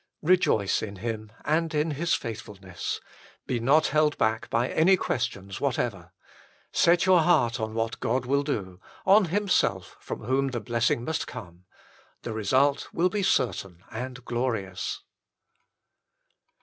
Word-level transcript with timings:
Rejoice 0.23 0.81
in 0.81 0.95
Him 0.95 1.31
and 1.45 1.75
in 1.75 1.91
His 1.91 2.15
faithfulness. 2.15 2.99
Be 3.45 3.59
not 3.59 3.85
held 3.89 4.17
back 4.17 4.49
by 4.49 4.67
any 4.67 4.97
questions 4.97 5.61
whatever. 5.61 6.11
Set 6.71 7.05
your 7.05 7.19
heart 7.21 7.59
on 7.59 7.75
what 7.75 7.99
God 7.99 8.25
will 8.25 8.41
do, 8.41 8.81
on 9.05 9.25
Himself 9.25 9.95
from 9.99 10.21
whom 10.23 10.47
the 10.47 10.59
blessing 10.59 11.05
must 11.05 11.27
come. 11.27 11.65
The 12.23 12.33
result 12.33 12.87
will 12.91 13.09
be 13.09 13.21
certain 13.21 13.83
and 13.91 14.25
glorious. 14.25 15.03